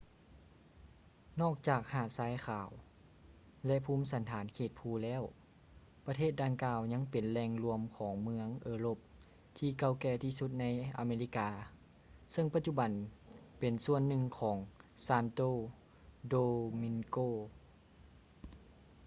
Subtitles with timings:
[1.41, 2.69] ນອກຈາກຫາດຊາຍຂາວ
[3.65, 5.23] ແລະ ພູມສັນຖານເຂດພູແລ້ວ
[6.05, 8.97] ປະເທດດັ່ງກ່າວຍັງເປັນແຫຼ່ງລວມຂອງເມືອງເອີຣົບ
[9.57, 10.65] ທີ່ເກົ່າແກ່ທີ່ສຸດໃນ
[10.97, 11.49] ອາເມລິກາ
[12.31, 12.91] ເຊິ່ງປະຈຸບັນ
[13.59, 14.57] ເປັນສ່ວນໜຶ່ງຂອງ
[15.05, 15.51] santo
[16.31, 17.29] domingo